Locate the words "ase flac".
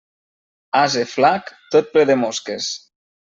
0.79-1.51